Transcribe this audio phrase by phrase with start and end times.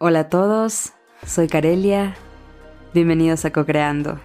[0.00, 0.92] Hola a todos,
[1.26, 2.14] soy Carelia.
[2.94, 4.20] Bienvenidos a Cocreando.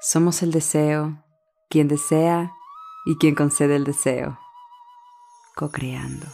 [0.00, 1.22] Somos el deseo,
[1.68, 2.50] quien desea
[3.04, 4.38] y quien concede el deseo.
[5.54, 6.24] Cocreando.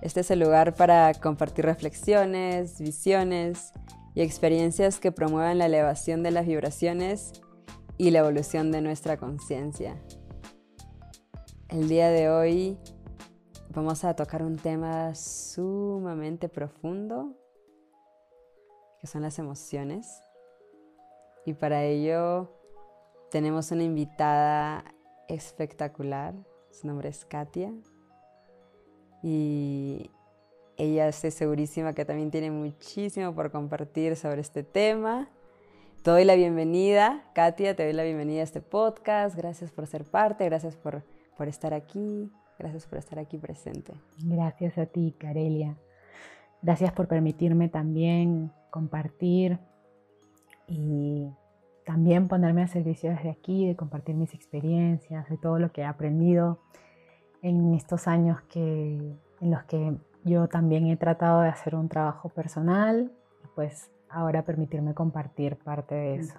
[0.00, 3.74] Este es el lugar para compartir reflexiones, visiones
[4.14, 7.43] y experiencias que promuevan la elevación de las vibraciones
[7.96, 9.96] y la evolución de nuestra conciencia.
[11.68, 12.78] El día de hoy
[13.70, 17.36] vamos a tocar un tema sumamente profundo,
[19.00, 20.22] que son las emociones.
[21.46, 22.50] Y para ello
[23.30, 24.84] tenemos una invitada
[25.28, 26.34] espectacular,
[26.70, 27.72] su nombre es Katia.
[29.22, 30.10] Y
[30.76, 35.30] ella estoy segurísima que también tiene muchísimo por compartir sobre este tema.
[36.04, 39.34] Te doy la bienvenida, Katia, te doy la bienvenida a este podcast.
[39.34, 41.02] Gracias por ser parte, gracias por,
[41.34, 43.94] por estar aquí, gracias por estar aquí presente.
[44.22, 45.78] Gracias a ti, Carelia.
[46.60, 49.58] Gracias por permitirme también compartir
[50.66, 51.30] y
[51.86, 55.86] también ponerme a servicio desde aquí, de compartir mis experiencias, de todo lo que he
[55.86, 56.58] aprendido
[57.40, 62.28] en estos años que, en los que yo también he tratado de hacer un trabajo
[62.28, 63.10] personal
[63.54, 66.34] pues ahora permitirme compartir parte de eso.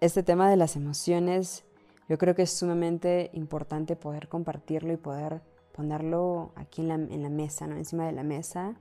[0.00, 1.64] Este tema de las emociones,
[2.08, 5.40] yo creo que es sumamente importante poder compartirlo y poder
[5.72, 7.76] ponerlo aquí en la, mesa, ¿no?
[7.76, 8.74] Encima de la mesa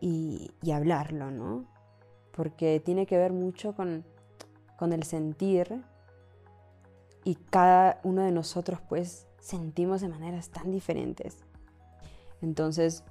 [0.00, 1.64] y, hablarlo, ¿no?
[2.32, 4.04] Porque tiene que ver mucho con,
[4.76, 5.84] con el sentir
[7.24, 11.38] y cada uno de nosotros pues sentimos de maneras tan diferentes.
[12.40, 13.04] Entonces,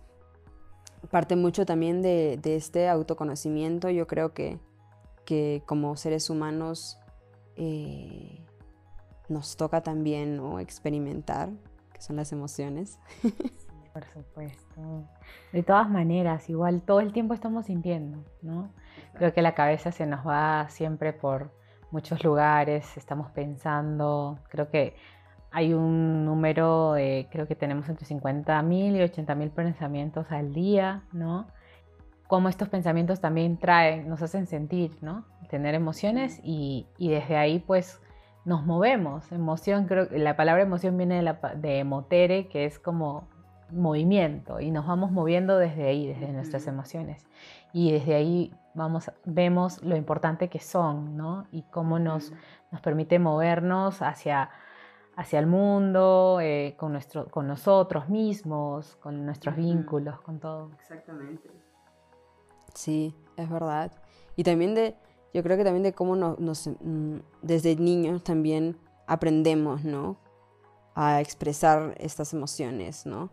[1.10, 3.90] parte mucho también de, este autoconocimiento.
[3.90, 4.60] Yo creo que,
[5.66, 7.00] como seres humanos
[7.56, 8.46] eh,
[9.30, 11.50] nos toca también experimentar,
[11.94, 13.00] que son las emociones.
[13.94, 15.10] Por supuesto.
[15.52, 18.72] De todas maneras, igual todo el tiempo estamos sintiendo, ¿no?
[19.16, 21.52] Creo que la cabeza se nos va siempre por
[21.92, 24.96] muchos lugares, estamos pensando, creo que
[25.52, 26.96] hay un número,
[27.30, 31.48] creo que tenemos entre 50.000 y 80.000 pensamientos al día, ¿no?
[32.28, 35.26] Cómo estos pensamientos también traen, nos hacen sentir, ¿no?
[35.50, 38.00] Tener emociones y, desde ahí pues
[38.46, 39.30] nos movemos.
[39.34, 43.28] Emoción, creo que la palabra emoción viene de, la, de motere, que es como
[43.70, 47.26] movimiento y nos vamos moviendo desde ahí, desde nuestras emociones.
[47.74, 51.46] Y desde ahí vamos, vemos lo importante que son, ¿no?
[51.52, 52.32] Y cómo nos,
[52.72, 54.50] nos permite movernos hacia
[55.22, 60.72] hacia el mundo, eh, con, nuestro, con nosotros mismos, con nuestros vínculos, con todo.
[60.80, 61.48] Exactamente.
[62.74, 63.92] Sí, es verdad.
[64.36, 64.96] Y también de,
[65.32, 70.18] yo creo que también de cómo nos, mm, desde niños también aprendemos, ¿no?
[70.96, 73.30] A expresar estas emociones, ¿no?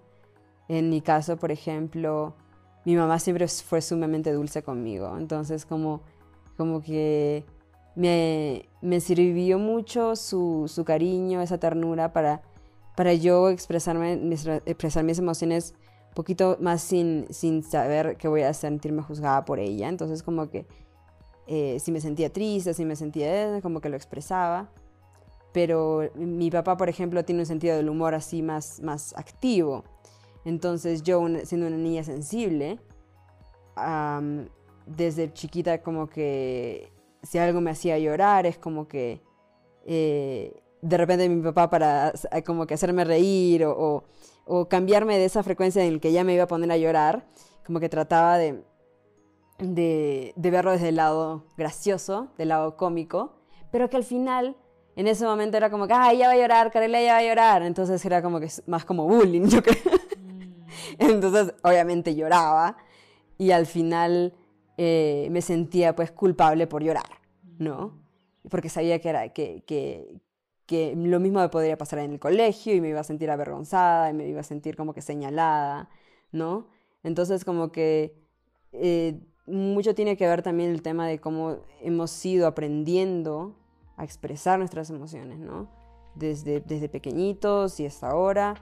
[0.69, 2.35] En mi caso, por ejemplo,
[2.85, 6.03] mi mamá siempre fue sumamente dulce conmigo, entonces como,
[6.59, 7.47] como que
[7.99, 12.43] me, me sirvió mucho su, su, cariño, esa ternura para,
[12.95, 14.13] para yo expresarme,
[14.67, 15.75] expresar mis emociones
[16.11, 19.89] un poquito más sin, sin saber que voy a sentirme juzgada por ella.
[19.89, 20.65] Entonces como que
[21.49, 24.71] eh, si me sentía triste, si me sentía, como que lo expresaba.
[25.53, 29.83] Pero mi papá, por ejemplo, tiene un sentido del humor así más, más activo.
[30.45, 32.79] Entonces yo, siendo una niña sensible,
[34.87, 36.93] desde chiquita como que
[37.29, 39.21] si algo me hacía llorar, es como que
[39.85, 42.15] eh, de repente mi papá para
[42.47, 44.05] como que hacerme reír o,
[44.71, 47.27] cambiarme de esa frecuencia en la que ya me iba a poner a llorar,
[47.67, 48.65] como que trataba de,
[49.59, 53.35] de, verlo desde el lado gracioso, del lado cómico,
[53.71, 54.57] pero que al final
[54.97, 57.25] en ese momento era como que, ay, ya va a llorar, Carela ya va a
[57.25, 57.63] llorar.
[57.63, 59.77] Entonces era como que más como bullying, yo creo.
[60.17, 60.65] Mm.
[60.99, 62.79] Entonces, obviamente lloraba
[63.37, 64.33] y al final
[64.81, 67.18] eh, me sentía pues culpable por llorar,
[67.59, 68.01] ¿no?
[68.51, 70.21] Porque sabía que, era, que, que,
[70.67, 74.11] que, lo mismo me podría pasar en el colegio y me iba a sentir avergonzada
[74.11, 75.91] y me iba a sentir como que señalada,
[76.33, 76.69] ¿no?
[77.03, 78.15] Entonces como que
[78.73, 83.57] eh, mucho tiene que ver también el tema de cómo hemos ido aprendiendo
[83.97, 85.69] a expresar nuestras emociones, ¿no?
[86.15, 88.55] Desde, desde pequeñitos y hasta ahora.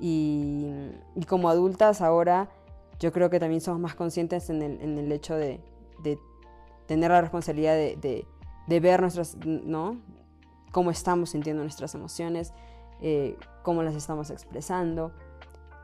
[0.00, 0.70] Y,
[1.14, 2.50] y como adultas ahora
[2.98, 5.60] yo creo que también somos más conscientes en el, en el hecho de,
[6.02, 6.18] de,
[6.86, 8.26] tener la responsabilidad de, de,
[8.66, 9.98] ver nuestras, ¿no?
[10.72, 12.52] Cómo estamos sintiendo nuestras emociones,
[13.00, 15.12] eh, cómo las estamos expresando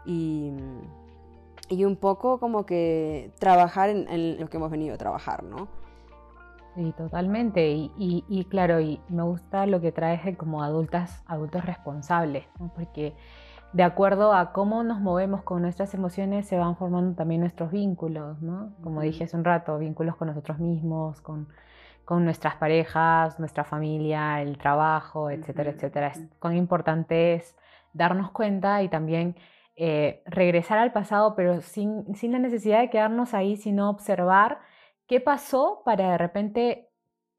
[0.04, 0.50] y,
[1.68, 5.68] y, un poco como que trabajar en, lo que hemos venido a trabajar, ¿no?
[6.74, 7.90] Sí, totalmente.
[7.96, 13.14] Y, claro, y me gusta lo que traes como adultas, adultos responsables, porque
[13.72, 18.40] de acuerdo a cómo nos movemos con nuestras emociones se van formando también nuestros vínculos,
[18.40, 18.72] ¿no?
[18.82, 21.48] Como dije hace un rato, vínculos con nosotros mismos, con,
[22.10, 26.08] con nuestras parejas, nuestra familia, el trabajo, etcétera, etcétera.
[26.08, 27.56] Es, cuán importante es
[27.92, 29.36] darnos cuenta y también
[29.76, 34.58] eh, regresar al pasado, pero sin, sin, la necesidad de quedarnos ahí, sino observar
[35.06, 36.88] qué pasó para de repente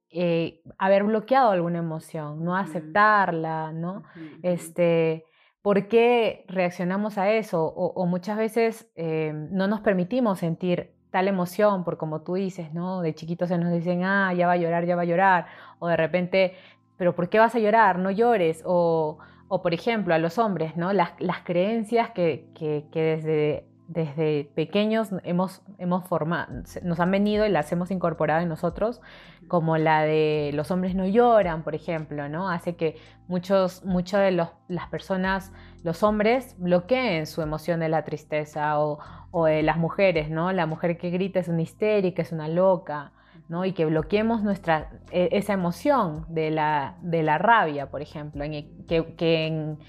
[0.09, 4.03] eh, haber bloqueado alguna emoción, no aceptarla, ¿no?
[4.41, 5.25] Este,
[5.62, 7.65] ¿Por qué reaccionamos a eso?
[7.65, 13.01] O, muchas veces eh, no nos permitimos sentir tal emoción, por como tú dices, ¿no?
[13.01, 15.45] De chiquitos se nos dicen, ah, ya va a llorar, ya va a llorar.
[15.79, 16.55] O de repente,
[16.97, 17.99] pero ¿por qué vas a llorar?
[17.99, 18.63] No llores.
[18.65, 20.93] O, o por ejemplo, a los hombres, ¿no?
[20.93, 27.45] Las, las creencias que, que, que desde desde pequeños hemos, hemos formado, nos han venido
[27.45, 29.01] y las hemos incorporado en nosotros,
[29.49, 32.49] como la de los hombres no lloran, por ejemplo, ¿no?
[32.49, 32.95] Hace que
[33.27, 35.51] muchos, muchas de los, las personas,
[35.83, 38.99] los hombres, bloqueen su emoción de la tristeza o,
[39.31, 40.53] o, de las mujeres, ¿no?
[40.53, 43.11] La mujer que grita es una histérica, es una loca,
[43.49, 43.65] ¿no?
[43.65, 48.85] Y que bloqueemos nuestra, e, esa emoción de la, de la rabia, por ejemplo, en,
[48.87, 49.79] que, que en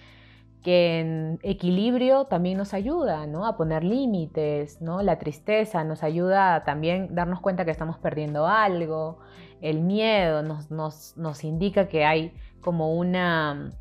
[0.63, 3.47] que en equilibrio también nos ayuda ¿no?
[3.47, 5.03] a poner límites, ¿no?
[5.03, 9.19] la tristeza nos ayuda a también darnos cuenta que estamos perdiendo algo,
[9.61, 13.73] el miedo nos, nos, nos indica que hay como una,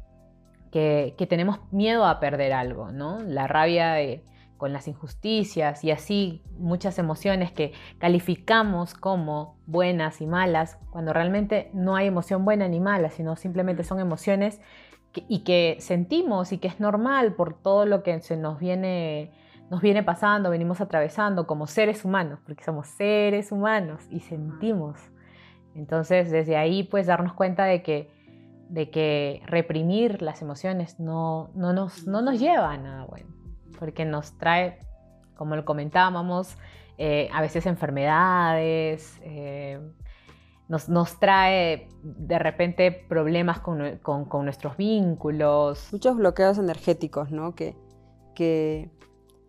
[0.71, 3.19] que, que, tenemos miedo a perder algo, ¿no?
[3.21, 3.97] la rabia
[4.57, 11.71] con las injusticias y así muchas emociones que calificamos como buenas y malas, cuando realmente
[11.73, 14.61] no hay emoción buena ni mala, sino simplemente son emociones
[15.13, 19.31] y que sentimos y que es normal por todo lo que se nos viene,
[19.69, 24.97] nos viene pasando, venimos atravesando como seres humanos, porque somos seres humanos y sentimos.
[25.75, 28.09] Entonces, desde ahí, pues darnos cuenta de que,
[28.69, 33.27] de que reprimir las emociones no, no, nos, no nos lleva a nada bueno,
[33.79, 34.79] porque nos trae,
[35.35, 36.57] como lo comentábamos,
[36.97, 39.79] eh, a veces enfermedades, eh,
[40.87, 43.77] nos, trae de repente problemas con,
[44.45, 45.89] nuestros vínculos.
[45.91, 47.55] Muchos bloqueos energéticos, ¿no?
[47.55, 47.75] Que,
[48.35, 48.89] que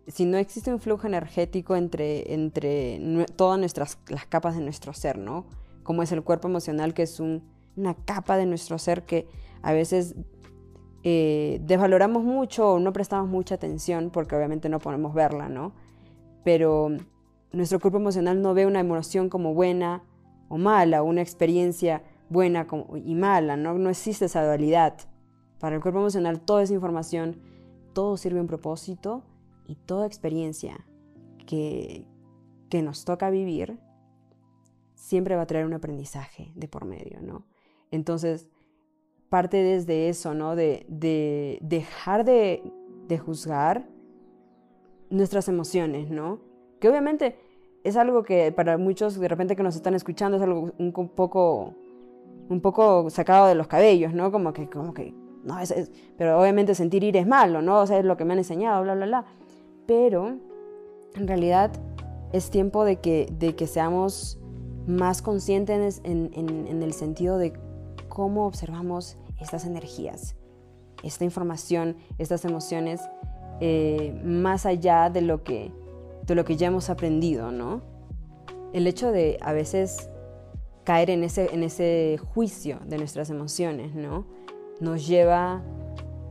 [0.07, 2.99] si no existe un flujo energético entre, entre
[3.37, 5.45] todas nuestras, las capas de nuestro ser, ¿no?
[5.83, 9.27] Como es el cuerpo emocional, que es una capa de nuestro ser que
[9.61, 10.15] a veces
[11.03, 15.73] eh, desvaloramos mucho o no prestamos mucha atención porque obviamente no podemos verla, ¿no?
[16.43, 16.89] Pero
[17.53, 20.03] nuestro cuerpo emocional no ve una emoción como buena
[20.53, 22.67] o mala, una experiencia buena
[23.03, 23.73] y mala, ¿no?
[23.79, 24.93] no existe esa dualidad.
[25.59, 27.41] Para el cuerpo emocional toda esa información,
[27.93, 29.23] todo sirve un propósito
[29.65, 30.85] y toda experiencia
[31.47, 32.05] que,
[32.69, 33.79] que nos toca vivir
[34.93, 37.47] siempre va a traer un aprendizaje de por medio, ¿no?
[37.89, 38.47] Entonces,
[39.29, 40.55] parte desde eso, ¿no?
[40.55, 42.61] De, de dejar de,
[43.07, 43.89] de, juzgar
[45.09, 46.41] nuestras emociones, ¿no?
[46.79, 47.37] Que obviamente
[47.83, 51.73] es algo que para muchos de repente que nos están escuchando es algo un, poco
[52.49, 54.31] un poco sacado de los cabellos, ¿no?
[54.31, 55.13] Como que, como que,
[55.43, 57.79] no, es, pero obviamente sentir ir es malo, ¿no?
[57.79, 59.25] O sea, es lo que me han enseñado, bla, bla, bla.
[59.85, 60.37] Pero
[61.15, 61.71] en realidad
[62.31, 64.39] es tiempo de que, de que seamos
[64.87, 67.53] más conscientes en, en, el sentido de
[68.09, 70.35] cómo observamos estas energías,
[71.03, 73.01] esta información, estas emociones,
[73.59, 75.71] eh, más allá de lo que
[76.25, 77.81] de lo que ya hemos aprendido, ¿no?
[78.73, 80.09] El hecho de a veces
[80.83, 84.25] caer en ese, en ese juicio de nuestras emociones, ¿no?
[84.79, 85.61] Nos lleva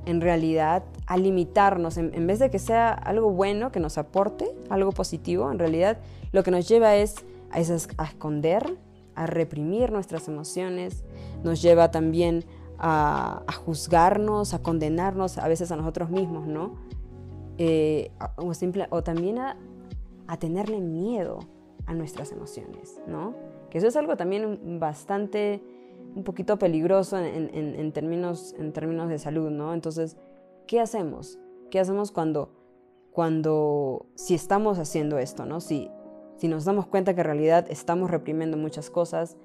[0.05, 4.91] en realidad a limitarnos, en, vez de que sea algo bueno que nos aporte, algo
[4.93, 5.99] positivo, en realidad
[6.33, 7.17] lo que nos lleva es
[7.51, 7.59] a,
[8.03, 8.77] a esconder,
[9.15, 11.05] a reprimir nuestras emociones,
[11.45, 12.45] nos lleva también
[12.79, 16.75] a, juzgarnos, a condenarnos a veces a nosotros mismos, ¿no?
[17.59, 18.11] Eh,
[18.91, 19.57] o también a
[20.27, 21.41] a tenerle miedo
[21.87, 23.35] a nuestras emociones, ¿no?
[23.71, 25.63] Que eso es algo también bastante,
[26.15, 29.75] un poquito peligroso en, términos, en términos de salud, ¿no?
[29.75, 30.17] Entonces,
[30.67, 31.39] ¿qué hacemos?
[31.71, 32.51] ¿Qué hacemos cuando,
[33.11, 35.61] cuando, si estamos haciendo esto, ¿no?
[35.61, 35.91] Si,
[36.37, 39.37] si nos damos cuenta que en realidad estamos reprimiendo muchas cosas,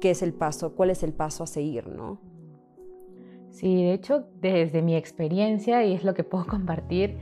[0.00, 0.74] ¿qué es el paso?
[0.74, 2.18] ¿Cuál es el paso a seguir, no?
[3.50, 7.18] Sí, de hecho, desde mi experiencia, y es lo que puedo compartir,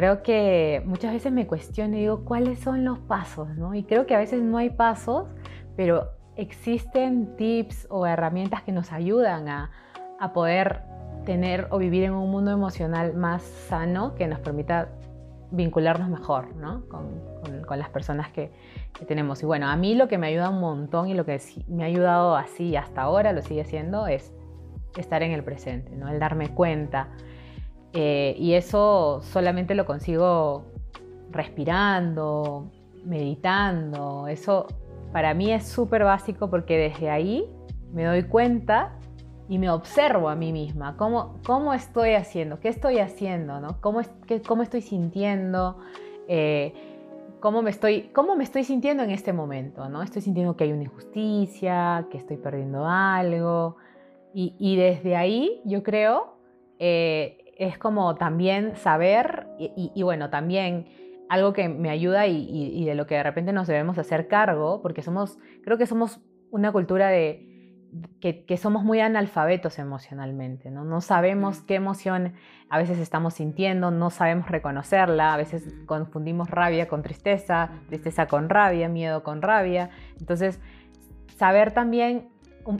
[0.00, 3.54] Creo que muchas veces me cuestiono y digo, ¿cuáles son los pasos?
[3.58, 3.74] ¿no?
[3.74, 5.26] Y creo que a veces no hay pasos,
[5.76, 9.70] pero existen tips o herramientas que nos ayudan a,
[10.32, 10.80] poder
[11.26, 14.88] tener o vivir en un mundo emocional más sano que nos permita
[15.50, 16.82] vincularnos mejor ¿no?
[16.88, 18.50] con, las personas que,
[19.06, 19.42] tenemos.
[19.42, 21.38] Y bueno, a mí lo que me ayuda un montón y lo que
[21.68, 24.32] me ha ayudado así hasta ahora, lo sigue siendo, es
[24.96, 26.08] estar en el presente, ¿no?
[26.08, 27.08] el darme cuenta.
[27.92, 30.64] Eh, y eso solamente lo consigo
[31.30, 32.70] respirando,
[33.04, 34.28] meditando.
[34.28, 34.66] Eso
[35.12, 37.50] para mí es súper básico porque desde ahí
[37.92, 38.96] me doy cuenta
[39.48, 44.00] y me observo a mí misma, cómo, cómo estoy haciendo, qué estoy haciendo, cómo,
[44.46, 45.76] cómo estoy sintiendo,
[46.28, 46.72] eh,
[47.40, 49.82] cómo, me estoy, cómo me estoy sintiendo en este momento.
[50.02, 53.76] Estoy sintiendo que hay una injusticia, que estoy perdiendo algo.
[54.32, 56.36] Y, desde ahí yo creo
[56.78, 60.88] eh, es como también saber y, bueno, también
[61.28, 64.82] algo que me ayuda y, y, de lo que de repente nos debemos hacer cargo,
[64.82, 67.50] porque somos, creo que somos una cultura de
[68.20, 70.84] que, somos muy analfabetos emocionalmente, ¿no?
[70.84, 72.34] No sabemos qué emoción
[72.68, 78.48] a veces estamos sintiendo, no sabemos reconocerla, a veces confundimos rabia con tristeza, tristeza con
[78.48, 79.90] rabia, miedo con rabia.
[80.18, 80.60] Entonces,
[81.36, 82.28] saber también,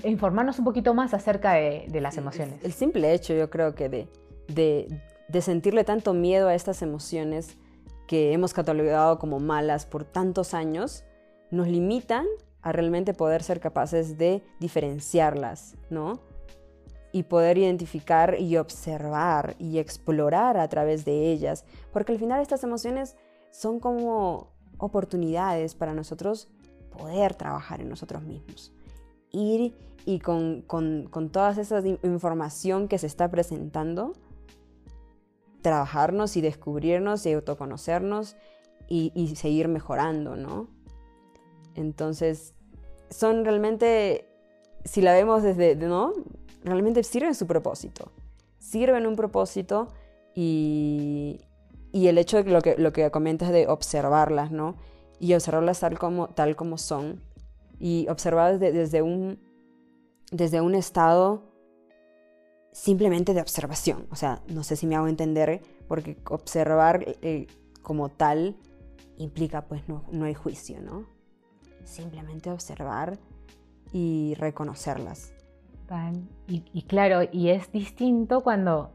[0.04, 2.62] informarnos un poquito más acerca de, las emociones.
[2.64, 4.08] El simple hecho, yo creo que de,
[4.54, 4.88] de,
[5.40, 7.56] sentirle tanto miedo a estas emociones
[8.06, 11.04] que hemos catalogado como malas por tantos años,
[11.50, 12.26] nos limitan
[12.62, 16.20] a realmente poder ser capaces de diferenciarlas, ¿no?
[17.12, 22.62] Y poder identificar y observar y explorar a través de ellas, porque al final estas
[22.64, 23.16] emociones
[23.50, 26.48] son como oportunidades para nosotros
[26.90, 28.72] poder trabajar en nosotros mismos.
[29.32, 34.12] Ir y con, con, con toda esa información que se está presentando,
[35.62, 38.36] trabajarnos y descubrirnos y autoconocernos
[38.88, 40.68] y, seguir mejorando, ¿no?
[41.76, 42.54] Entonces,
[43.08, 44.26] son realmente,
[44.84, 46.12] si la vemos desde, ¿no?
[46.64, 48.10] Realmente sirven su propósito.
[48.58, 49.88] Sirven un propósito
[50.34, 51.40] y,
[51.92, 54.76] y el hecho de lo, que lo que comentas de observarlas, ¿no?
[55.20, 57.20] Y observarlas tal como, tal como son.
[57.78, 59.38] Y observarlas desde, un,
[60.32, 61.49] desde un estado
[62.72, 64.06] simplemente de observación.
[64.10, 67.46] O sea, no sé si me hago entender, porque observar eh,
[67.82, 68.56] como tal
[69.18, 71.06] implica pues no, no hay juicio, ¿no?
[71.84, 73.18] simplemente observar
[73.92, 75.34] y reconocerlas.
[76.46, 78.92] Y, claro, y es distinto cuando,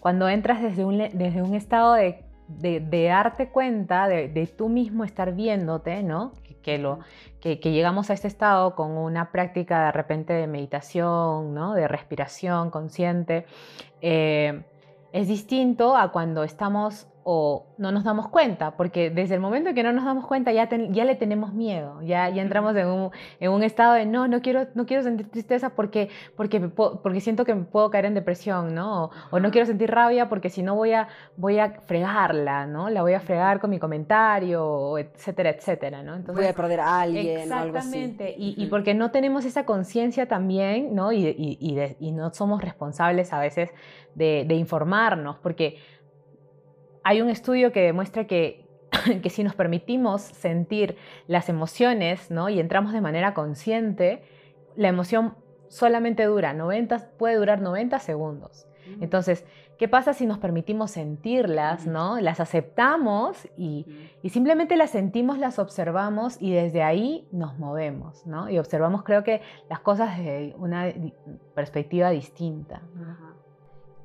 [0.00, 5.04] cuando entras desde un, desde un estado de, de, darte cuenta, de, de, tú mismo
[5.04, 6.32] estar viéndote, ¿no?
[6.66, 6.98] Que, lo,
[7.40, 11.74] que, llegamos a este estado con una práctica de repente de meditación, ¿no?
[11.74, 13.46] De respiración consciente.
[14.00, 14.64] Eh,
[15.12, 19.74] es distinto a cuando estamos o no nos damos cuenta, porque desde el momento en
[19.74, 23.10] que no nos damos cuenta ya, ya le tenemos miedo, ya, ya entramos en un,
[23.40, 27.44] en un, estado de no, no quiero, no quiero sentir tristeza porque, porque, porque siento
[27.44, 29.10] que me puedo caer en depresión, ¿no?
[29.32, 32.90] O, no quiero sentir rabia porque si no voy a, voy a fregarla, ¿no?
[32.90, 36.14] La voy a fregar con mi comentario, etcétera, etcétera, ¿no?
[36.14, 38.56] Entonces, voy a perder a alguien exactamente, o algo así.
[38.56, 41.10] Y, y porque no tenemos esa conciencia también, ¿no?
[41.10, 43.70] Y, y, y, no somos responsables a veces
[44.14, 45.78] de, de informarnos, porque
[47.06, 48.66] hay un estudio que demuestra que,
[49.22, 50.96] que si nos permitimos sentir
[51.28, 52.48] las emociones ¿no?
[52.48, 54.24] y entramos de manera consciente,
[54.74, 55.36] la emoción
[55.68, 58.66] solamente dura 90, puede durar 90 segundos.
[58.88, 59.04] Mm.
[59.04, 59.44] Entonces,
[59.78, 62.18] ¿qué pasa si nos permitimos sentirlas, ¿no?
[62.20, 63.86] Las aceptamos y,
[64.24, 68.50] y, simplemente las sentimos, las observamos y desde ahí nos movemos, ¿no?
[68.50, 70.92] Y observamos, creo que, las cosas desde una
[71.54, 72.82] perspectiva distinta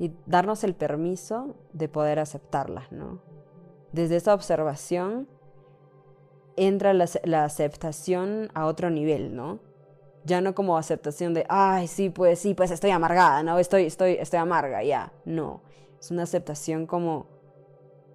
[0.02, 3.22] y darnos el permiso de poder aceptarlas, ¿no?
[3.92, 5.28] Desde esa observación
[6.56, 9.60] entra la, aceptación a otro nivel, ¿no?
[10.26, 13.60] Ya no como aceptación de, ay, sí, pues sí, pues estoy amargada, ¿no?
[13.60, 15.14] Estoy, estoy, estoy amarga, ya.
[15.24, 15.62] No,
[16.00, 17.28] es una aceptación como,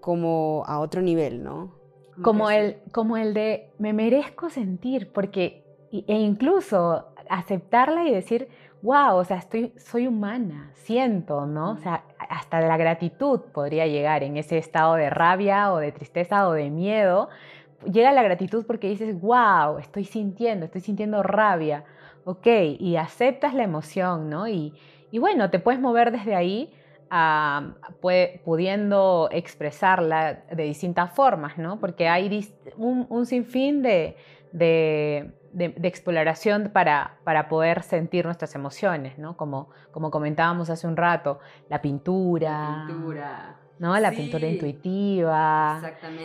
[0.01, 1.73] como a otro nivel, ¿no?
[2.21, 8.49] Como el, como el de me merezco sentir, porque, e incluso aceptarla y decir,
[8.83, 11.73] wow, o sea, estoy, soy humana, siento, ¿no?
[11.73, 16.49] O sea, hasta la gratitud podría llegar en ese estado de rabia o de tristeza
[16.49, 17.29] o de miedo.
[17.91, 21.85] Llega la gratitud porque dices, wow, estoy sintiendo, estoy sintiendo rabia,
[22.25, 22.47] ok,
[22.79, 24.49] y aceptas la emoción, ¿no?
[24.49, 24.73] Y,
[25.13, 26.73] bueno, te puedes mover desde ahí
[28.45, 31.79] pudiendo expresarla de distintas formas, ¿no?
[31.79, 34.17] Porque hay un, sinfín de
[34.53, 39.37] de, exploración para, para, poder sentir nuestras emociones, ¿no?
[39.37, 42.51] Como, como comentábamos hace un rato, la pintura.
[42.51, 43.57] La pintura.
[43.79, 43.99] ¿no?
[43.99, 45.81] La pintura intuitiva,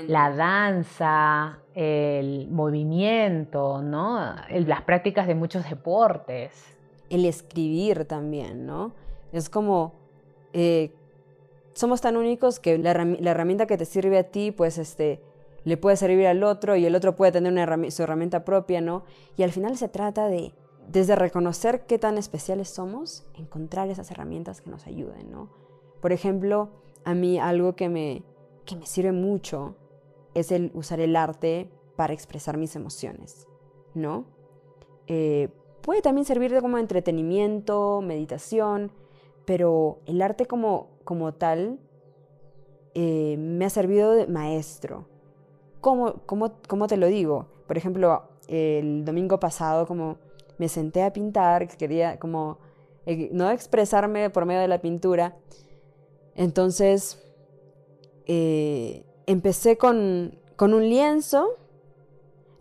[0.08, 4.36] la danza, el movimiento, ¿no?
[4.50, 6.78] las prácticas de muchos deportes.
[7.10, 8.94] El escribir también, ¿no?
[9.34, 9.94] Es como,
[10.54, 10.94] eh,
[11.74, 15.22] somos tan únicos que la, herramienta que te sirve a ti, pues este,
[15.64, 19.04] le puede servir al otro y el otro puede tener su herramienta propia, ¿no?
[19.38, 20.54] Y al final se trata de,
[20.88, 25.50] desde reconocer qué tan especiales somos, encontrar esas herramientas que nos ayuden, ¿no?
[26.02, 26.70] Por ejemplo,
[27.04, 28.24] a mí algo que me,
[28.66, 29.76] que me sirve mucho
[30.34, 33.48] es el usar el arte para expresar mis emociones,
[33.94, 34.26] ¿no?
[35.08, 35.50] Eh,
[35.82, 38.92] puede también servir de como entretenimiento, meditación,
[39.46, 41.80] pero el arte como, como tal
[42.94, 45.08] eh, me ha servido de maestro.
[45.82, 47.48] ¿Cómo, cómo, te lo digo?
[47.68, 50.18] Por ejemplo, el domingo pasado como
[50.60, 52.60] me senté a pintar, quería como
[53.08, 55.36] eh, no expresarme por medio de la pintura,
[56.36, 57.20] entonces
[58.28, 61.58] eh, empecé con, con un lienzo,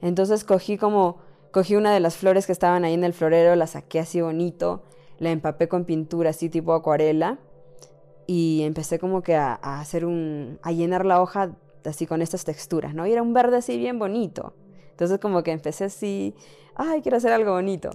[0.00, 1.18] entonces cogí como,
[1.50, 4.82] cogí una de las flores que estaban ahí en el florero, la saqué así bonito,
[5.18, 7.38] la empapé con pintura así tipo acuarela
[8.26, 12.94] y empecé como que a, hacer un, a llenar la hoja así con estas texturas,
[12.94, 13.06] ¿no?
[13.06, 14.54] Y era un verde así bien bonito.
[14.90, 16.34] Entonces como que empecé así,
[16.74, 17.90] ay, quiero hacer algo bonito.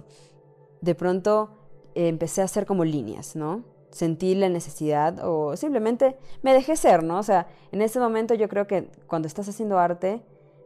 [0.80, 1.50] De pronto
[1.94, 3.64] eh, empecé a hacer como líneas, ¿no?
[3.90, 7.18] Sentí la necesidad o simplemente me dejé ser, ¿no?
[7.18, 10.22] O sea, en ese momento yo creo que cuando estás haciendo arte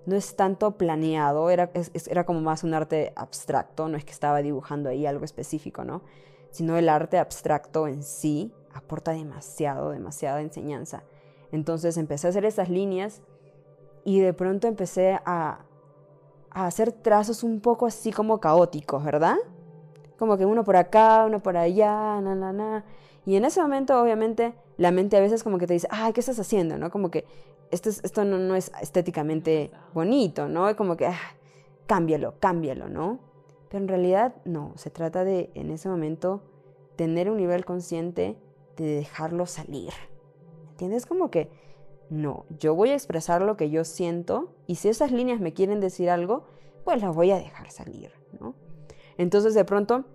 [0.06, 1.70] no es tanto planeado, era,
[2.08, 6.02] era como más un arte abstracto, no es que estaba dibujando ahí algo específico, ¿no?
[6.50, 11.02] sino el arte abstracto en sí aporta demasiado, demasiada enseñanza.
[11.52, 13.22] Entonces empecé a hacer esas líneas
[14.04, 15.64] y de pronto empecé a,
[16.50, 19.36] hacer trazos un poco así como caóticos, ¿verdad?
[20.18, 22.84] Como que uno por acá, uno por allá, na, na, na.
[23.24, 26.18] Y en ese momento, obviamente, la mente a veces como que te dice, ay, ¿qué
[26.18, 26.76] estás haciendo?
[26.76, 26.90] ¿No?
[26.90, 27.24] Como que
[27.70, 30.74] esto, esto no, no, es estéticamente bonito, ¿no?
[30.74, 31.36] Como que, ah,
[31.86, 33.20] cámbialo, cámbialo, ¿no?
[33.68, 36.42] Pero en realidad no, se trata de en ese momento
[36.96, 38.36] tener un nivel consciente
[38.76, 39.92] de dejarlo salir.
[40.80, 41.04] ¿Entiendes?
[41.04, 41.50] Como que
[42.08, 45.78] no, yo voy a expresar lo que yo siento y si esas líneas me quieren
[45.78, 46.44] decir algo,
[46.84, 48.10] pues las voy a dejar salir,
[48.40, 48.54] ¿no?
[49.18, 50.06] Entonces de pronto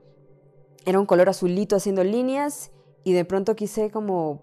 [0.84, 2.72] era un color azulito haciendo líneas
[3.04, 4.42] y de pronto quise como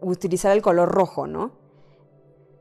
[0.00, 1.52] utilizar el color rojo, ¿no?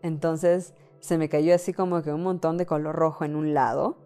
[0.03, 3.97] Entonces se me cayó así como que un montón de color rojo en un lado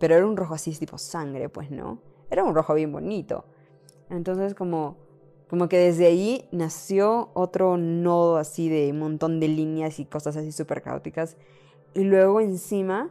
[0.00, 2.00] pero era un rojo así tipo sangre, pues no.
[2.30, 3.44] Era un rojo bien bonito.
[4.08, 4.96] Entonces como,
[5.50, 10.52] como que desde ahí nació otro nodo así de montón de líneas y cosas así
[10.52, 11.36] súper caóticas.
[11.92, 13.10] Y luego encima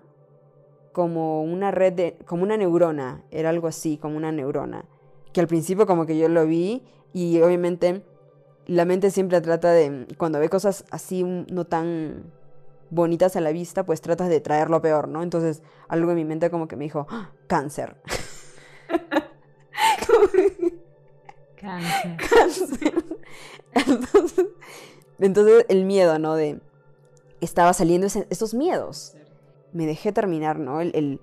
[0.93, 4.85] como una red de, como una neurona, era algo así, como una neurona.
[5.33, 8.05] Que al principio como que yo lo vi y obviamente
[8.67, 12.31] la mente siempre trata de, cuando ve cosas así no tan
[12.89, 15.23] bonitas a la vista, pues tratas de traer lo peor, ¿no?
[15.23, 17.31] Entonces, algo en mi mente como que me dijo, ¡Ah!
[17.47, 17.97] cáncer.
[21.59, 22.17] cáncer.
[25.19, 26.35] Entonces, el miedo, ¿no?
[26.35, 26.61] De,
[27.41, 29.15] estaba saliendo esos miedos.
[29.73, 30.81] Me dejé terminar, ¿no?
[30.81, 31.21] El,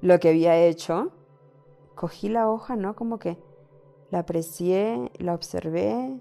[0.00, 1.12] lo que había hecho.
[1.94, 2.94] Cogí la hoja, ¿no?
[2.94, 3.38] Como que
[4.10, 6.20] la aprecié, la observé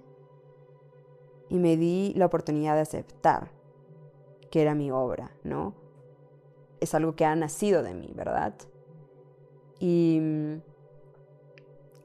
[1.49, 3.51] y me di la oportunidad de aceptar
[4.49, 5.73] que era mi obra, ¿no?
[6.79, 8.53] Es algo que ha nacido de mí, ¿verdad?
[9.79, 10.21] Y,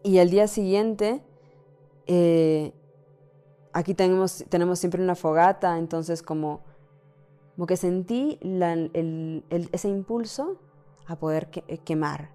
[0.03, 1.23] y al día siguiente,
[2.13, 2.73] eh,
[3.73, 6.65] aquí tenemos, tenemos siempre una fogata, entonces como,
[7.55, 10.59] como que sentí ese impulso
[11.07, 11.51] a poder
[11.85, 12.31] quemar.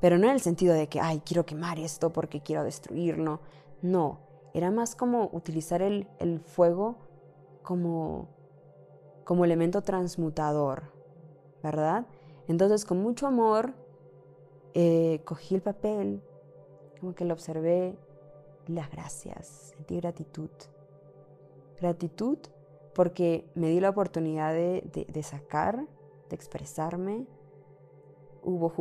[0.00, 3.40] Pero no en el sentido de que, ay, quiero quemar esto porque quiero destruirlo.
[3.80, 4.20] No,
[4.52, 6.98] era más como utilizar el, el fuego
[7.62, 8.28] como
[9.26, 10.92] como elemento transmutador,
[11.60, 12.06] ¿verdad?
[12.46, 13.74] Entonces, con mucho amor,
[14.72, 16.22] eh, cogí el papel,
[17.00, 17.98] como que lo observé,
[18.66, 20.50] las gracias, sentí gratitud.
[21.80, 22.38] Gratitud
[22.94, 25.86] porque me di la oportunidad de, sacar,
[26.28, 27.26] de expresarme.
[28.42, 28.72] Hubo,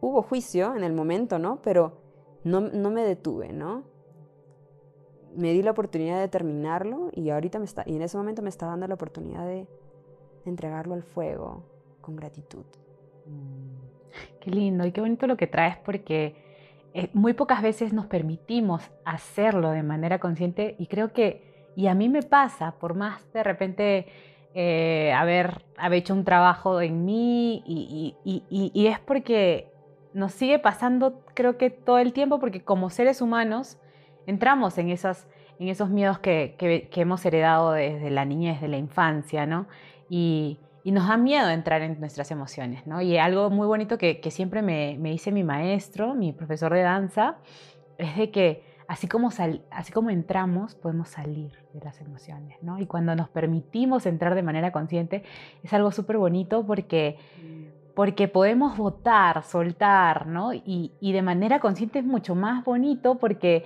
[0.00, 1.60] hubo, juicio en el momento, ¿no?
[1.62, 1.98] Pero
[2.44, 3.82] no, no me detuve, ¿no?
[5.34, 8.50] Me di la oportunidad de terminarlo y ahorita me está, y en ese momento me
[8.50, 9.66] está dando la oportunidad de,
[10.44, 11.64] entregarlo al fuego
[12.00, 12.64] con gratitud.
[13.26, 14.40] Mm.
[14.40, 16.36] Qué lindo y qué bonito lo que traes porque
[16.94, 21.94] eh, muy pocas veces nos permitimos hacerlo de manera consciente y creo que, y a
[21.94, 24.06] mí me pasa, por más de repente
[24.54, 29.72] eh, haber, haber, hecho un trabajo en mí y, y, es porque
[30.12, 33.76] nos sigue pasando creo que todo el tiempo porque como seres humanos
[34.26, 35.26] entramos en, esas,
[35.58, 39.66] en esos miedos que, que, que hemos heredado desde la niñez, desde la infancia, ¿no?
[40.08, 40.58] y,
[40.92, 43.00] nos da miedo entrar en nuestras emociones, ¿no?
[43.00, 47.38] Y algo muy bonito que, siempre me, dice mi maestro, mi profesor de danza,
[47.96, 49.30] es de que así como,
[49.70, 52.78] así como entramos, podemos salir de las emociones, ¿no?
[52.78, 55.24] Y cuando nos permitimos entrar de manera consciente,
[55.62, 57.16] es algo súper bonito porque,
[57.94, 60.52] porque podemos votar, soltar, ¿no?
[60.52, 63.64] Y, y, de manera consciente es mucho más bonito porque,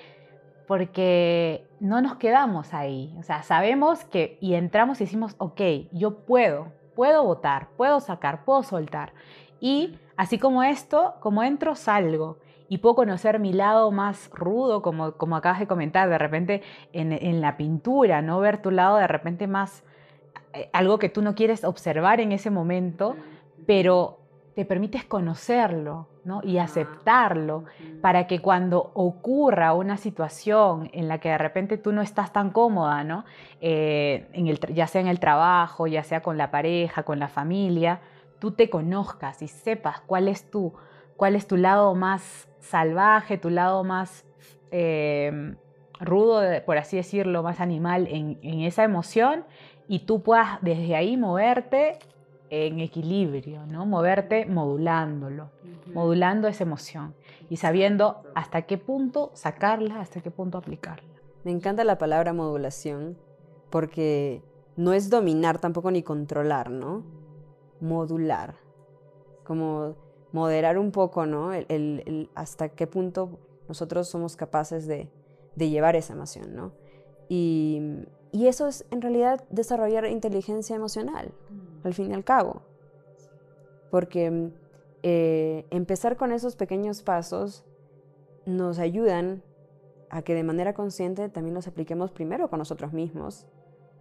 [0.68, 3.12] porque no nos quedamos ahí.
[3.18, 8.44] O sea, sabemos que y entramos y decimos, ok, yo puedo, puedo votar, puedo sacar,
[8.44, 9.12] puedo soltar.
[9.61, 15.12] Y así como esto, como entro, salgo y puedo conocer mi lado más rudo, como,
[15.12, 18.40] como acabas de comentar, de repente en, la pintura, ¿no?
[18.40, 19.84] Ver tu lado de repente más,
[20.54, 23.14] eh, algo que tú no quieres observar en ese momento,
[23.64, 24.18] pero
[24.56, 26.40] te permites conocerlo, ¿no?
[26.44, 27.64] Y aceptarlo
[28.02, 32.50] para que cuando ocurra una situación en la que de repente tú no estás tan
[32.50, 33.24] cómoda, ¿no?
[33.60, 37.28] Eh, en el, ya sea en el trabajo, ya sea con la pareja, con la
[37.28, 38.00] familia,
[38.38, 40.74] tú te conozcas y sepas cuál es tu,
[41.16, 44.26] cuál es tu lado más salvaje, tu lado más
[44.70, 45.56] eh,
[45.98, 49.44] rudo, por así decirlo, más animal en, esa emoción
[49.88, 51.98] y tú puedas desde ahí moverte
[52.50, 53.87] en equilibrio, ¿no?
[53.87, 55.50] Moverte modulándolo,
[55.92, 57.14] modulando esa emoción
[57.50, 61.08] y sabiendo hasta qué punto sacarla, hasta qué punto aplicarla.
[61.44, 63.16] Me encanta la palabra modulación
[63.70, 64.42] porque
[64.76, 67.02] no es dominar tampoco ni controlar, ¿no?
[67.80, 68.54] Modular.
[69.44, 69.96] Como
[70.32, 71.52] moderar un poco, ¿no?
[71.52, 75.08] El, hasta qué punto nosotros somos capaces de,
[75.56, 76.72] llevar esa emoción, ¿no?
[77.28, 81.32] Y, eso es en realidad desarrollar inteligencia emocional.
[81.84, 82.62] Al fin y al cabo.
[83.90, 84.50] Porque
[85.02, 87.64] eh, empezar con esos pequeños pasos
[88.46, 89.42] nos ayudan
[90.10, 93.46] a que de manera consciente también los apliquemos primero con nosotros mismos,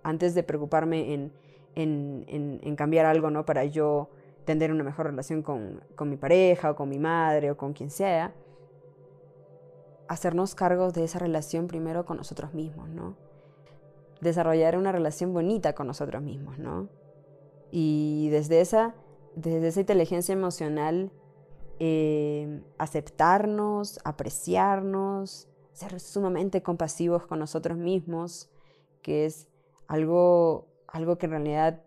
[0.04, 1.34] antes de preocuparme en,
[1.76, 2.26] en,
[2.64, 3.46] en cambiar algo, ¿no?
[3.46, 4.10] Para yo
[4.48, 8.34] tener una mejor relación con, mi pareja o con mi madre o con quien sea,
[10.08, 13.18] hacernos cargos de esa relación primero con nosotros mismos, ¿no?
[14.22, 16.88] Desarrollar una relación bonita con nosotros mismos, ¿no?
[17.72, 18.96] Y desde esa,
[19.36, 21.12] desde esa inteligencia emocional,
[21.80, 28.50] eh, aceptarnos, apreciarnos, ser sumamente compasivos con nosotros mismos,
[29.02, 29.48] que es
[29.88, 31.84] algo, algo que en realidad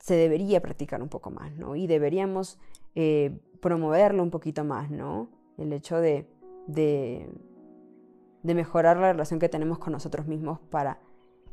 [0.00, 1.76] se debería practicar un poco más, ¿no?
[1.76, 2.58] Y deberíamos
[2.96, 5.28] eh, promoverlo un poquito más, ¿no?
[5.56, 6.28] El hecho de,
[6.66, 7.28] de,
[8.42, 10.98] mejorar la relación que tenemos con nosotros mismos para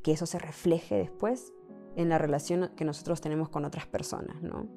[0.01, 1.53] que eso se refleje después
[2.01, 4.67] en la relación que nosotros tenemos con otras personas, ¿no?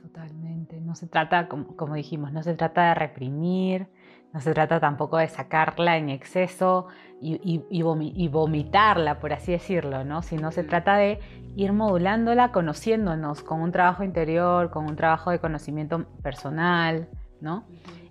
[0.00, 0.80] Totalmente.
[0.80, 3.88] No se trata, como, como dijimos, no se trata de reprimir,
[4.32, 6.86] no se trata tampoco de sacarla en exceso
[7.20, 7.82] y,
[8.30, 10.22] vomitarla, por así decirlo, ¿no?
[10.22, 11.18] Sino se trata de
[11.56, 17.08] ir modulándola, conociéndonos con un trabajo interior, con un trabajo de conocimiento personal,
[17.40, 17.64] ¿no?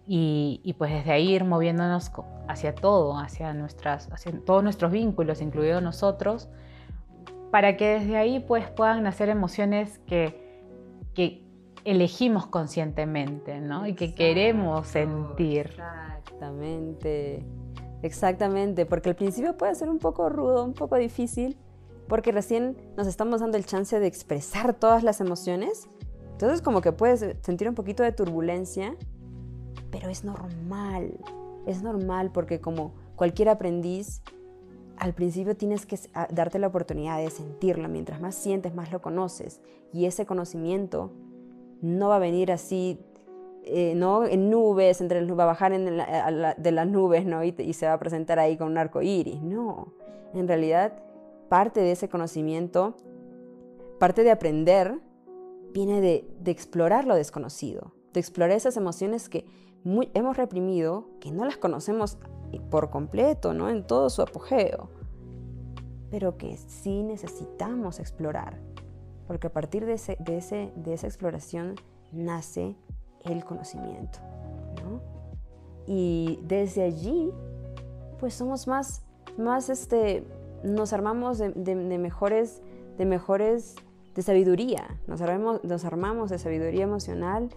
[0.07, 2.11] Y, pues desde ahí ir moviéndonos
[2.47, 6.49] hacia todo, hacia, nuestras, hacia todos nuestros vínculos, incluidos nosotros,
[7.51, 10.61] para que desde ahí pues puedan nacer emociones que,
[11.13, 11.43] que
[11.85, 13.87] elegimos conscientemente, ¿no?
[13.87, 15.71] Y que queremos sentir.
[16.17, 17.45] Exactamente,
[18.03, 21.57] exactamente, porque al principio puede ser un poco rudo, un poco difícil,
[22.07, 25.87] porque recién nos estamos dando el chance de expresar todas las emociones,
[26.31, 28.95] entonces como que puedes sentir un poquito de turbulencia,
[29.89, 31.17] pero es normal,
[31.65, 34.21] es normal porque como cualquier aprendiz,
[34.97, 35.97] al principio tienes que
[36.31, 39.61] darte la oportunidad de sentirlo, mientras más sientes, más lo conoces,
[39.93, 41.11] y ese conocimiento
[41.81, 42.99] no va a venir así
[43.63, 44.25] eh, ¿no?
[44.25, 45.73] en nubes, entre va a bajar
[46.57, 47.43] de las nubes ¿no?
[47.43, 49.41] Y, se va a presentar ahí con un arco iris.
[49.41, 49.93] No,
[50.33, 50.93] en realidad
[51.49, 52.95] parte de ese conocimiento,
[53.99, 54.99] parte de aprender,
[55.73, 59.45] viene de, explorar lo desconocido, de explorar esas emociones que
[60.13, 62.17] hemos reprimido, que no las conocemos
[62.69, 63.69] por completo, ¿no?
[63.69, 64.89] en todo su apogeo,
[66.09, 68.59] pero que sí necesitamos explorar,
[69.27, 69.99] porque a partir de,
[70.75, 71.75] de esa exploración
[72.11, 72.75] nace
[73.23, 74.19] el conocimiento.
[75.85, 77.31] Y desde allí,
[78.19, 79.05] pues somos más,
[79.37, 80.25] más este,
[80.63, 82.61] nos armamos de, mejores,
[82.97, 83.75] de mejores,
[84.15, 87.49] de sabiduría, nos armamos, nos armamos de sabiduría emocional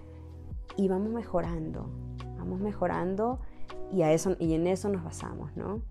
[0.76, 1.90] y vamos mejorando,
[2.40, 3.40] vamos mejorando
[3.92, 5.83] y, a eso, y en eso nos basamos, ¿no?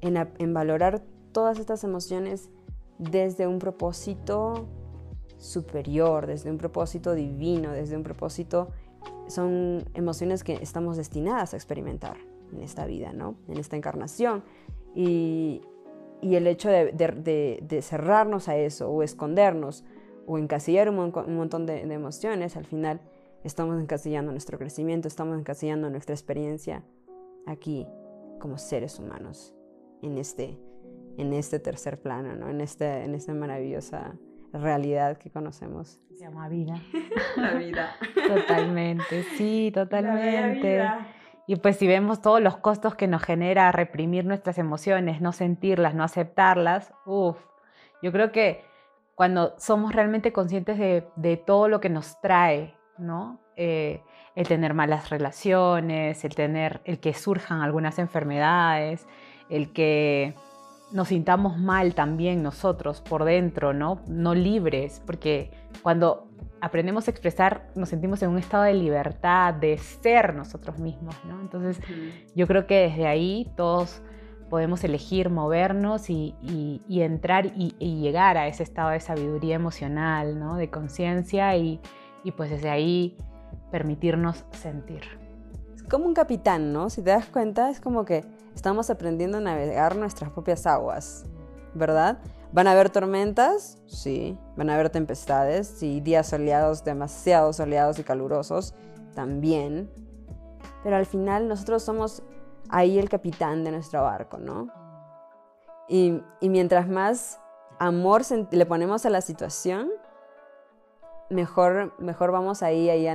[0.00, 2.50] En, en valorar todas estas emociones
[2.98, 4.66] desde un propósito
[5.38, 8.70] superior, desde un propósito divino, desde un propósito
[9.28, 12.16] son emociones que estamos destinadas a experimentar
[12.52, 13.36] en esta vida, ¿no?
[13.48, 14.42] En esta encarnación.
[14.94, 15.62] Y,
[16.22, 19.84] el hecho de, cerrarnos a eso o escondernos
[20.26, 23.00] o encasillar un, montón de, emociones, al final
[23.46, 26.82] estamos encasillando nuestro crecimiento, estamos encasillando nuestra experiencia
[27.46, 27.86] aquí
[28.40, 29.54] como seres humanos
[30.02, 30.58] en este,
[31.16, 32.48] en este tercer plano, ¿no?
[32.48, 34.16] en, este, en esta maravillosa
[34.52, 36.00] realidad que conocemos.
[36.08, 36.80] Se llama vida.
[37.36, 37.96] La vida.
[38.26, 40.82] Totalmente, sí, totalmente.
[41.46, 45.94] Y pues si vemos todos los costos que nos genera reprimir nuestras emociones, no sentirlas,
[45.94, 47.38] no aceptarlas, uff,
[48.02, 48.64] yo creo que
[49.14, 53.40] cuando somos realmente conscientes de, todo lo que nos trae, ¿no?
[53.56, 54.02] Eh,
[54.34, 59.06] el tener malas relaciones, el tener, el que surjan algunas enfermedades,
[59.48, 60.34] el que
[60.92, 64.02] nos sintamos mal también nosotros por dentro, ¿no?
[64.06, 65.50] No libres, porque
[65.82, 66.28] cuando
[66.60, 71.40] aprendemos a expresar nos sentimos en un estado de libertad, de ser nosotros mismos, ¿no?
[71.40, 71.80] Entonces
[72.34, 74.02] yo creo que desde ahí todos
[74.48, 76.34] podemos elegir movernos y,
[76.88, 80.56] entrar y, llegar a ese estado de sabiduría emocional, ¿no?
[80.56, 81.80] De conciencia y,
[82.26, 83.16] y pues desde ahí
[83.70, 85.02] permitirnos sentir.
[85.76, 86.90] Es como un capitán, ¿no?
[86.90, 91.24] Si te das cuenta, es como que estamos aprendiendo a navegar nuestras propias aguas,
[91.72, 92.18] ¿verdad?
[92.52, 93.78] ¿Van a haber tormentas?
[93.86, 94.36] Sí.
[94.56, 95.68] ¿Van a haber tempestades?
[95.68, 96.00] Sí.
[96.00, 98.74] Días soleados, demasiado soleados y calurosos,
[99.14, 99.88] también.
[100.82, 102.24] Pero al final nosotros somos
[102.70, 104.66] ahí el capitán de nuestro barco, ¿no?
[105.88, 107.38] Y, mientras más
[107.78, 109.90] amor le ponemos a la situación,
[111.30, 113.06] mejor, mejor vamos ahí, ahí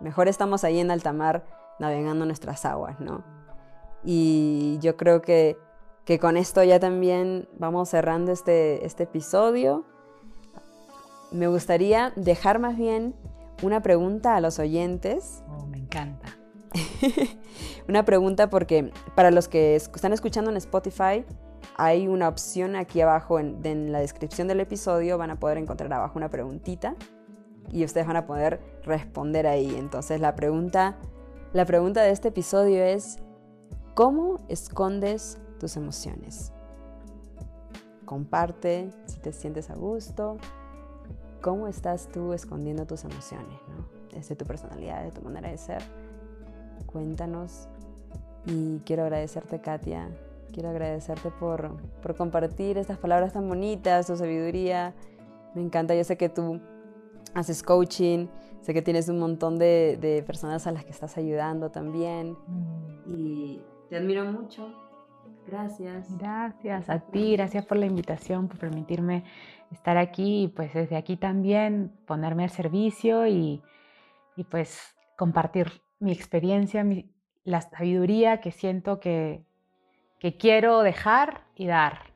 [0.00, 1.44] mejor estamos ahí en alta mar
[1.78, 3.24] navegando nuestras aguas, ¿no?
[4.04, 5.58] Y yo creo que,
[6.04, 9.84] que con esto ya también vamos cerrando este, este episodio.
[11.32, 13.14] Me gustaría dejar más bien
[13.62, 15.42] una pregunta a los oyentes.
[15.48, 16.28] Oh, me encanta.
[17.88, 21.24] una pregunta porque para los que están escuchando en Spotify,
[21.76, 25.92] hay una opción aquí abajo en, en, la descripción del episodio, van a poder encontrar
[25.92, 26.94] abajo una preguntita
[27.72, 29.74] y ustedes van a poder responder ahí.
[29.76, 30.96] Entonces la pregunta,
[31.52, 33.18] la pregunta de este episodio es,
[33.96, 36.52] ¿Cómo escondes tus emociones?
[38.04, 40.36] Comparte si te sientes a gusto.
[41.40, 43.58] ¿Cómo estás tú escondiendo tus emociones?
[43.68, 43.88] ¿no?
[44.12, 45.82] Desde tu personalidad, de tu manera de ser.
[46.84, 47.68] Cuéntanos.
[48.44, 50.10] Y quiero agradecerte, Katia.
[50.52, 54.92] Quiero agradecerte por, por compartir estas palabras tan bonitas, tu sabiduría.
[55.54, 55.94] Me encanta.
[55.94, 56.60] Yo sé que tú
[57.36, 58.26] haces coaching.
[58.62, 62.36] Sé que tienes un montón de, de personas a las que estás ayudando también.
[62.46, 63.02] Mm.
[63.06, 64.86] Y te admiro mucho.
[65.46, 66.18] Gracias.
[66.18, 69.22] Gracias a ti, gracias por la invitación, por permitirme
[69.70, 73.62] estar aquí y pues desde aquí también ponerme al servicio y,
[74.50, 76.84] pues compartir mi experiencia,
[77.44, 79.44] la sabiduría que siento que,
[80.40, 82.12] quiero dejar y dar.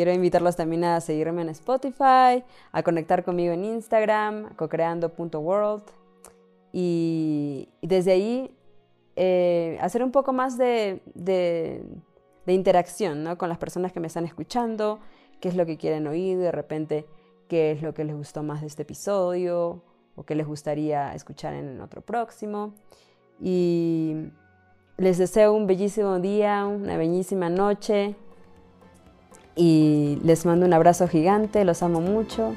[0.00, 5.82] Quiero invitarlos también a seguirme en Spotify, a conectar conmigo en Instagram, cocreando.world.
[6.72, 8.50] Y, desde ahí
[9.14, 11.02] eh, hacer un poco más de,
[12.46, 15.00] interacción con las personas que me están escuchando,
[15.38, 17.04] qué es lo que quieren oír, de repente
[17.46, 19.82] qué es lo que les gustó más de este episodio
[20.16, 22.72] o qué les gustaría escuchar en otro próximo.
[23.38, 24.30] Y
[24.96, 28.16] les deseo un bellísimo día, una bellísima noche
[29.60, 32.54] y les mando un abrazo gigante, los amo mucho.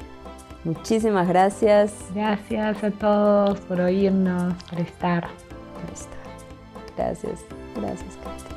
[0.64, 1.92] Muchísimas gracias.
[2.14, 5.28] Gracias a todos por oírnos, por estar.
[5.82, 6.14] Por estar.
[6.96, 7.44] Gracias,
[7.76, 8.53] gracias, Katia.